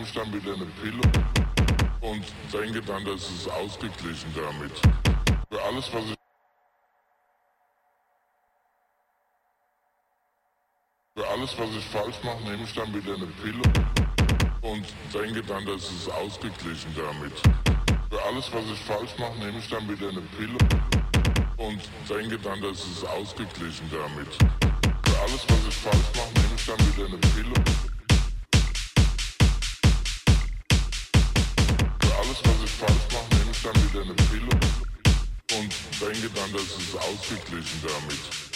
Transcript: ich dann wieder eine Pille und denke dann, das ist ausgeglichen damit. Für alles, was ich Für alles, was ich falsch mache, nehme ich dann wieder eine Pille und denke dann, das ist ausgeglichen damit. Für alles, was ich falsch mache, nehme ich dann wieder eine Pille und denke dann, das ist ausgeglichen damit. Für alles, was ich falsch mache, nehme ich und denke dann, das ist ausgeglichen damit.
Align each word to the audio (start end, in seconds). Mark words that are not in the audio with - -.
ich 0.00 0.12
dann 0.12 0.32
wieder 0.32 0.54
eine 0.54 0.66
Pille 0.80 1.00
und 2.00 2.24
denke 2.52 2.80
dann, 2.82 3.04
das 3.04 3.30
ist 3.30 3.48
ausgeglichen 3.48 4.32
damit. 4.34 4.72
Für 5.50 5.62
alles, 5.62 5.92
was 5.92 6.04
ich 6.04 6.14
Für 11.14 11.28
alles, 11.28 11.58
was 11.58 11.68
ich 11.76 11.84
falsch 11.84 12.16
mache, 12.24 12.42
nehme 12.42 12.64
ich 12.64 12.72
dann 12.74 12.94
wieder 12.94 13.14
eine 13.14 13.26
Pille 13.26 13.62
und 14.62 14.86
denke 15.12 15.42
dann, 15.42 15.66
das 15.66 15.90
ist 15.90 16.08
ausgeglichen 16.08 16.94
damit. 16.96 17.34
Für 18.10 18.22
alles, 18.22 18.50
was 18.50 18.64
ich 18.64 18.80
falsch 18.80 19.18
mache, 19.18 19.38
nehme 19.38 19.58
ich 19.58 19.68
dann 19.68 19.86
wieder 19.88 20.08
eine 20.08 20.22
Pille 20.22 20.56
und 21.58 21.80
denke 22.08 22.38
dann, 22.38 22.60
das 22.62 22.84
ist 22.86 23.04
ausgeglichen 23.04 23.90
damit. 23.90 24.28
Für 25.04 25.20
alles, 25.20 25.44
was 25.48 25.66
ich 25.68 25.76
falsch 25.76 26.10
mache, 26.16 26.32
nehme 26.34 26.54
ich 26.56 26.66
und 35.58 35.72
denke 36.00 36.30
dann, 36.34 36.52
das 36.52 36.62
ist 36.62 36.96
ausgeglichen 36.96 37.82
damit. 37.82 38.51